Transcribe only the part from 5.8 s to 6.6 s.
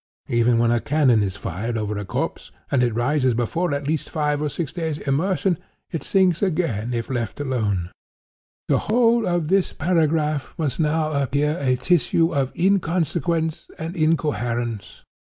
it sinks